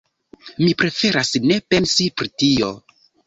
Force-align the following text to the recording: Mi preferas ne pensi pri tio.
Mi 0.61 0.69
preferas 0.79 1.29
ne 1.51 1.59
pensi 1.73 2.09
pri 2.21 2.33
tio. 2.45 2.73